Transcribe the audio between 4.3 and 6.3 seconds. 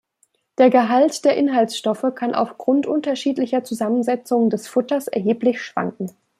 des Futters erheblich schwanken.